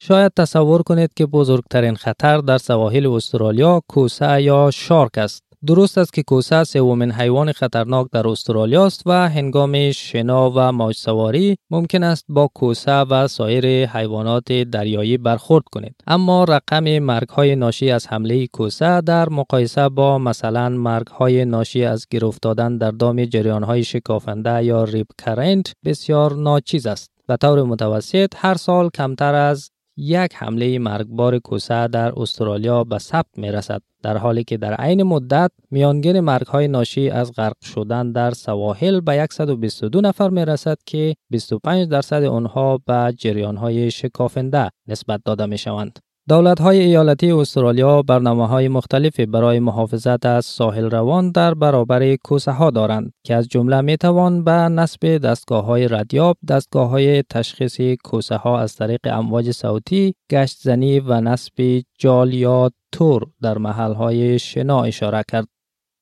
شاید 0.03 0.31
تصور 0.38 0.81
کنید 0.81 1.13
که 1.13 1.25
بزرگترین 1.25 1.95
خطر 1.95 2.38
در 2.38 2.57
سواحل 2.57 3.07
استرالیا 3.07 3.81
کوسه 3.88 4.41
یا 4.41 4.71
شارک 4.73 5.17
است. 5.17 5.50
درست 5.65 5.97
است 5.97 6.13
که 6.13 6.23
کوسه 6.23 6.63
سومین 6.63 7.11
حیوان 7.11 7.51
خطرناک 7.51 8.07
در 8.11 8.27
استرالیا 8.27 8.85
است 8.85 9.01
و 9.05 9.29
هنگام 9.29 9.91
شنا 9.91 10.51
و 10.55 10.71
موج 10.71 10.95
سواری 10.95 11.57
ممکن 11.69 12.03
است 12.03 12.25
با 12.29 12.49
کوسه 12.53 12.91
و 12.91 13.27
سایر 13.27 13.89
حیوانات 13.89 14.51
دریایی 14.51 15.17
برخورد 15.17 15.63
کنید. 15.71 15.95
اما 16.07 16.43
رقم 16.43 16.99
مرگ 16.99 17.29
های 17.29 17.55
ناشی 17.55 17.91
از 17.91 18.07
حمله 18.07 18.47
کوسه 18.47 19.01
در 19.01 19.29
مقایسه 19.29 19.89
با 19.89 20.17
مثلا 20.17 20.69
مرگ 20.69 21.07
های 21.07 21.45
ناشی 21.45 21.85
از 21.85 22.07
گیر 22.11 22.25
افتادن 22.25 22.77
در 22.77 22.91
دام 22.91 23.25
جریان 23.25 23.63
های 23.63 23.83
شکافنده 23.83 24.63
یا 24.63 24.83
ریب 24.83 25.07
کرنت 25.25 25.73
بسیار 25.85 26.35
ناچیز 26.35 26.85
است. 26.85 27.11
به 27.27 27.37
طور 27.37 27.63
متوسط 27.63 28.33
هر 28.37 28.55
سال 28.55 28.89
کمتر 28.89 29.35
از 29.35 29.69
یک 29.98 30.36
حمله 30.36 30.79
مرگبار 30.79 31.39
کوسه 31.39 31.88
در 31.88 32.19
استرالیا 32.19 32.83
به 32.83 32.98
ثبت 32.98 33.38
می 33.38 33.51
رسد 33.51 33.81
در 34.03 34.17
حالی 34.17 34.43
که 34.43 34.57
در 34.57 34.74
عین 34.74 35.03
مدت 35.03 35.51
میانگین 35.71 36.19
مرگ 36.19 36.48
های 36.48 36.67
ناشی 36.67 37.10
از 37.10 37.31
غرق 37.31 37.63
شدن 37.63 38.12
در 38.12 38.31
سواحل 38.31 39.00
به 39.00 39.27
122 39.31 40.01
نفر 40.01 40.29
می 40.29 40.45
رسد 40.45 40.77
که 40.86 41.15
25 41.29 41.88
درصد 41.88 42.24
آنها 42.24 42.77
به 42.77 43.13
جریان 43.17 43.57
های 43.57 43.91
شکافنده 43.91 44.69
نسبت 44.88 45.21
داده 45.25 45.45
می 45.45 45.57
شوند. 45.57 46.00
دولت 46.29 46.61
های 46.61 46.79
ایالتی 46.79 47.31
استرالیا 47.31 48.01
برنامه 48.01 48.47
های 48.47 48.67
مختلفی 48.67 49.25
برای 49.25 49.59
محافظت 49.59 50.25
از 50.25 50.45
ساحل 50.45 50.89
روان 50.89 51.31
در 51.31 51.53
برابر 51.53 52.15
کوسه 52.15 52.51
ها 52.51 52.69
دارند 52.69 53.13
که 53.23 53.35
از 53.35 53.47
جمله 53.47 53.81
می 53.81 53.97
توان 53.97 54.43
به 54.43 54.51
نصب 54.51 55.17
دستگاه 55.17 55.65
های 55.65 55.87
ردیاب، 55.87 56.37
دستگاه 56.47 56.89
های 56.89 57.23
تشخیص 57.23 57.81
کوسه 58.03 58.35
ها 58.35 58.59
از 58.59 58.75
طریق 58.75 58.99
امواج 59.03 59.51
صوتی، 59.51 60.13
گشت 60.31 60.57
زنی 60.61 60.99
و 60.99 61.21
نصب 61.21 61.83
جال 61.99 62.33
یا 62.33 62.71
تور 62.91 63.27
در 63.41 63.57
محل 63.57 63.93
های 63.93 64.39
شنا 64.39 64.83
اشاره 64.83 65.23
کرد. 65.31 65.47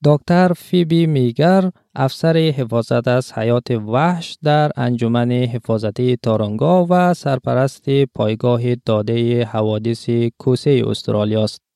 دکتر 0.06 0.54
فیبی 0.54 1.06
میگر 1.06 1.72
افسر 1.96 2.38
حفاظت 2.38 3.08
از 3.08 3.34
حیات 3.34 3.72
وحش 3.72 4.38
در 4.44 4.72
انجمن 4.76 5.32
حفاظتی 5.32 6.18
تارانگا 6.24 6.88
و 6.90 7.14
سرپرست 7.14 7.90
پایگاه 8.16 8.76
داده 8.76 9.46
حوادث 9.46 10.10
کوسه 10.38 10.84
استرالیا 10.88 11.44
است. 11.44 11.69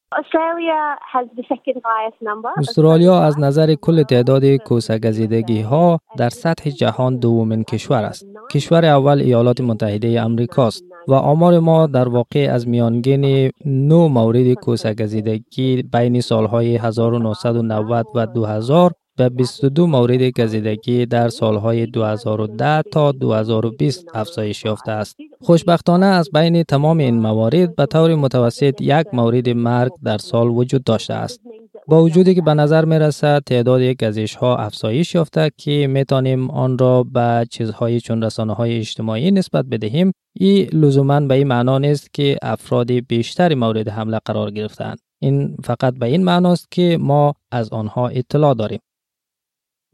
استرالیا 2.57 3.21
از 3.21 3.39
نظر 3.39 3.75
کل 3.75 4.03
تعداد 4.03 4.45
کوسه 4.45 4.99
گزیدگی 4.99 5.61
ها 5.61 5.99
در 6.17 6.29
سطح 6.29 6.69
جهان 6.69 7.19
دومین 7.19 7.63
کشور 7.63 8.03
است. 8.03 8.25
کشور 8.51 8.85
اول 8.85 9.19
ایالات 9.19 9.61
متحده 9.61 10.21
امریکا 10.21 10.67
است 10.67 10.83
و 11.07 11.13
آمار 11.13 11.59
ما 11.59 11.87
در 11.87 12.09
واقع 12.09 12.49
از 12.51 12.67
میانگین 12.67 13.51
نو 13.65 14.07
مورد 14.07 14.53
کوسه 14.53 14.93
گزیدگی 14.93 15.83
بین 15.93 16.21
سالهای 16.21 16.75
1990 16.77 18.07
و 18.15 18.25
2000 18.25 18.91
به 19.17 19.29
22 19.29 19.87
مورد 19.87 20.21
گزیدگی 20.21 21.05
در 21.05 21.29
سالهای 21.29 21.85
2010 21.85 22.81
تا 22.81 23.11
2020 23.11 24.05
افزایش 24.13 24.65
یافته 24.65 24.91
است. 24.91 25.15
خوشبختانه 25.41 26.05
از 26.05 26.29
بین 26.33 26.63
تمام 26.63 26.97
این 26.97 27.19
موارد 27.19 27.75
به 27.75 27.85
طور 27.85 28.15
متوسط 28.15 28.81
یک 28.81 29.07
مورد 29.13 29.49
مرگ 29.49 29.91
در 30.03 30.17
سال 30.17 30.47
وجود 30.47 30.83
داشته 30.83 31.13
است. 31.13 31.41
با 31.87 32.03
وجودی 32.03 32.35
که 32.35 32.41
به 32.41 32.53
نظر 32.53 32.85
می 32.85 32.99
رسد 32.99 33.43
تعداد 33.45 33.81
گزیش 33.81 34.35
ها 34.35 34.55
افزایش 34.57 35.15
یافته 35.15 35.51
که 35.57 35.87
می 35.87 36.05
توانیم 36.05 36.51
آن 36.51 36.77
را 36.77 37.03
به 37.03 37.47
چیزهای 37.51 37.99
چون 37.99 38.23
رسانه 38.23 38.53
های 38.53 38.77
اجتماعی 38.77 39.31
نسبت 39.31 39.65
بدهیم 39.65 40.11
این 40.39 40.69
لزوما 40.73 41.19
به 41.19 41.35
این 41.35 41.47
معنا 41.47 41.77
نیست 41.77 42.13
که 42.13 42.37
افراد 42.41 42.91
بیشتری 42.91 43.55
مورد 43.55 43.89
حمله 43.89 44.19
قرار 44.25 44.51
گرفتند 44.51 44.97
این 45.21 45.57
فقط 45.63 45.93
به 45.93 46.05
این 46.05 46.23
معناست 46.23 46.71
که 46.71 46.97
ما 47.01 47.33
از 47.51 47.69
آنها 47.69 48.07
اطلاع 48.07 48.53
داریم 48.53 48.79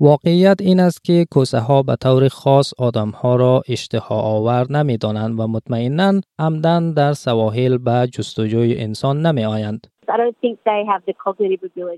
واقعیت 0.02 0.58
این 0.62 0.80
است 0.80 1.04
که 1.04 1.26
کوسه 1.32 1.60
ها 1.60 1.84
به 1.84 1.96
طور 1.96 2.28
خاص 2.28 2.74
آدم 2.78 3.10
ها 3.10 3.36
را 3.36 3.64
اشتها 3.68 4.16
آور 4.16 4.72
نمی 4.72 4.98
دانند 4.98 5.40
و 5.40 5.48
مطمئنا 5.48 6.22
عمدن 6.40 6.94
در 6.94 7.14
سواحل 7.14 7.78
به 7.78 8.10
جستجوی 8.12 8.78
انسان 8.78 9.26
نمی 9.26 9.46
آیند. 9.46 9.88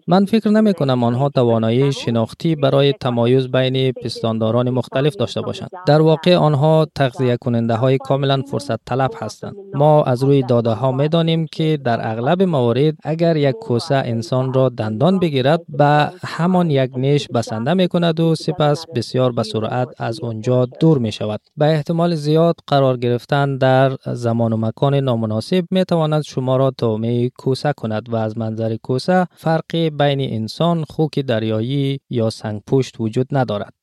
من 0.07 0.25
فکر 0.25 0.49
نمی 0.49 0.73
کنم 0.73 1.03
آنها 1.03 1.29
توانایی 1.29 1.91
شناختی 1.91 2.55
برای 2.55 2.93
تمایز 2.93 3.51
بین 3.51 3.91
پستانداران 3.91 4.69
مختلف 4.69 5.15
داشته 5.15 5.41
باشند. 5.41 5.69
در 5.87 6.01
واقع 6.01 6.35
آنها 6.35 6.87
تغذیه 6.95 7.37
کننده 7.37 7.75
های 7.75 7.97
کاملا 7.97 8.41
فرصت 8.41 8.85
طلب 8.85 9.11
هستند. 9.21 9.55
ما 9.73 10.03
از 10.03 10.23
روی 10.23 10.43
داده 10.43 10.69
ها 10.69 10.91
می 10.91 11.07
دانیم 11.07 11.45
که 11.51 11.79
در 11.85 12.11
اغلب 12.11 12.43
موارد 12.43 12.93
اگر 13.03 13.37
یک 13.37 13.55
کوسه 13.55 13.95
انسان 13.95 14.53
را 14.53 14.69
دندان 14.69 15.19
بگیرد 15.19 15.61
به 15.69 16.09
همان 16.23 16.69
یک 16.69 16.91
نیش 16.95 17.27
بسنده 17.27 17.73
می 17.73 17.87
کند 17.87 18.19
و 18.19 18.35
سپس 18.35 18.85
بسیار 18.95 19.31
به 19.31 19.43
سرعت 19.43 19.87
از 19.97 20.19
آنجا 20.23 20.65
دور 20.65 20.97
می 20.97 21.11
شود. 21.11 21.39
به 21.57 21.65
احتمال 21.65 22.15
زیاد 22.15 22.55
قرار 22.67 22.97
گرفتن 22.97 23.57
در 23.57 23.91
زمان 24.05 24.53
و 24.53 24.57
مکان 24.57 24.95
نامناسب 24.95 25.63
می 25.71 25.85
تواند 25.85 26.23
شما 26.23 26.57
را 26.57 26.71
تومه 26.71 27.29
کوسه 27.29 27.73
کند 27.77 28.00
و 28.09 28.15
از 28.15 28.37
منظر 28.37 28.75
کوسه 28.75 29.27
فرقی 29.35 29.89
بین 29.89 30.33
انسان 30.33 30.83
خوک 30.83 31.19
دریایی 31.19 31.99
یا 32.09 32.29
سنگپشت 32.29 32.95
وجود 32.99 33.27
ندارد. 33.31 33.73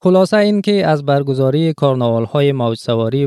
خلاصه 0.00 0.36
این 0.36 0.62
که 0.62 0.86
از 0.86 1.04
برگزاری 1.04 1.72
کارناوال 1.72 2.24
های 2.24 2.52
موج 2.52 2.78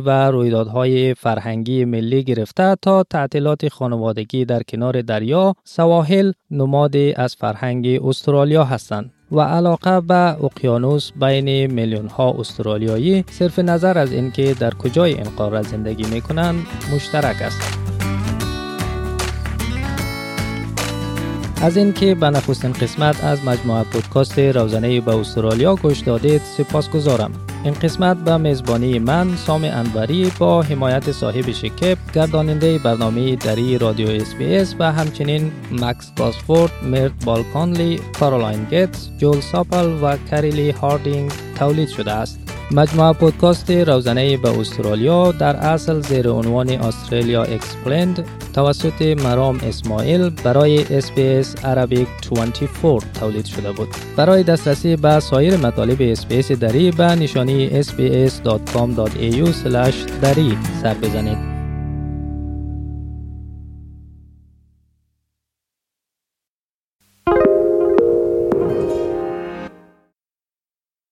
و 0.06 0.32
رویدادهای 0.32 1.14
فرهنگی 1.14 1.86
ملی 1.86 2.24
گرفته 2.24 2.76
تا 2.82 3.04
تعطیلات 3.04 3.68
خانوادگی 3.68 4.46
در 4.46 4.64
کنار 4.64 5.02
دریا 5.02 5.54
سواحل 5.64 6.32
نمادی 6.52 7.14
از 7.14 7.36
فرهنگ 7.36 8.00
استرالیا 8.04 8.64
هستند 8.64 9.12
و 9.32 9.40
علاقه 9.40 10.02
به 10.02 10.44
اقیانوس 10.46 11.12
بین 11.12 11.74
میلیون 11.74 12.08
ها 12.08 12.32
استرالیایی 12.40 13.26
صرف 13.30 13.60
نظر 13.60 13.98
از 13.98 14.12
اینکه 14.12 14.56
در 14.60 14.74
کجای 14.74 15.14
این 15.14 15.30
قاره 15.38 15.62
زندگی 15.62 16.04
می 16.14 16.22
کنند 16.22 16.66
مشترک 16.96 17.42
است. 17.42 17.81
از 21.62 21.78
اینکه 21.78 22.16
به 22.16 22.30
نخستین 22.30 22.74
قسمت 22.74 23.24
از 23.24 23.46
مجموعه 23.46 23.84
پودکاست 23.84 24.40
روزنه 24.40 25.02
به 25.02 25.16
استرالیا 25.16 25.76
گوش 25.76 26.00
دادید 26.00 26.42
سپاس 26.58 26.90
گذارم. 26.90 27.32
این 27.64 27.74
قسمت 27.74 28.18
به 28.18 28.38
میزبانی 28.38 29.00
من 29.00 29.36
سام 29.36 29.64
انوری 29.64 30.32
با 30.40 30.62
حمایت 30.62 31.12
صاحب 31.12 31.52
شکیب 31.52 31.98
گرداننده 32.14 32.78
برنامه 32.78 33.36
دری 33.36 33.78
رادیو 33.78 34.22
SBS 34.42 34.76
و 34.80 34.92
همچنین 34.92 35.52
مکس 35.72 36.12
گاسفورد، 36.18 36.72
مرت 36.84 37.26
بالکانلی، 37.26 38.00
کارولاین 38.20 38.64
گیتس، 38.64 39.10
جول 39.18 39.40
ساپل 39.42 40.04
و 40.04 40.18
کریلی 40.32 40.72
هاردینگ 40.72 41.32
تولید 41.60 41.90
شده 41.90 42.12
است. 42.12 42.41
مجموعه 42.74 43.14
پودکاست 43.14 43.72
روزانه 43.72 44.38
به 44.38 44.60
استرالیا 44.60 45.32
در 45.32 45.56
اصل 45.56 46.00
زیر 46.00 46.30
عنوان 46.30 46.70
استرالیا 46.70 47.44
اکسپلند 47.44 48.26
توسط 48.54 49.02
مرام 49.02 49.60
اسماعیل 49.68 50.30
برای 50.30 51.02
SBS 51.02 51.48
Arabic 51.64 52.30
24 52.30 53.02
تولید 53.20 53.46
شده 53.46 53.72
بود. 53.72 53.88
برای 54.16 54.44
دسترسی 54.44 54.96
به 54.96 55.20
سایر 55.20 55.58
مطالب 55.58 56.16
SBS 56.16 56.52
دری 56.52 56.92
به 56.92 57.04
نشانی 57.04 57.84
sbs.com.au 57.84 59.50
دری 60.22 60.58
سر 60.82 60.94
بزنید. 60.94 61.51